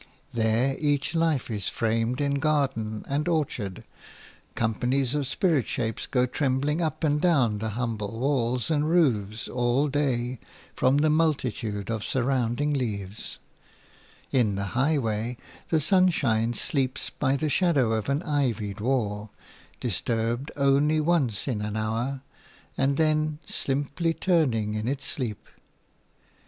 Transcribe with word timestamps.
There 0.33 0.75
each 0.79 1.13
life 1.13 1.51
is 1.51 1.69
framed 1.69 2.21
in 2.21 2.39
garden 2.39 3.05
and 3.07 3.27
orchard; 3.27 3.83
companies 4.55 5.13
of 5.13 5.27
spirit 5.27 5.67
shapes 5.67 6.07
go 6.07 6.25
trembling 6.25 6.81
up 6.81 7.03
and 7.03 7.21
down 7.21 7.59
the 7.59 7.69
humble 7.77 8.19
walls 8.19 8.71
and 8.71 8.89
roofs 8.89 9.47
all 9.47 9.89
day 9.89 10.39
from 10.75 10.97
the 10.97 11.11
multitude 11.11 11.91
of 11.91 12.03
surrounding 12.03 12.73
leaves; 12.73 13.37
in 14.31 14.55
the 14.55 14.63
highway 14.73 15.37
the 15.69 15.79
sunshine 15.79 16.55
sleeps 16.55 17.11
by 17.11 17.35
the 17.35 17.47
shadow 17.47 17.91
of 17.91 18.09
an 18.09 18.23
ivied 18.23 18.79
wall– 18.79 19.29
disturbed 19.79 20.49
only 20.57 20.99
once 20.99 21.47
in 21.47 21.61
an 21.61 21.77
hour, 21.77 22.23
and 22.75 22.97
then 22.97 23.37
simply 23.45 24.15
turning 24.15 24.73
in 24.73 24.87
its 24.87 25.05
sleep. 25.05 25.47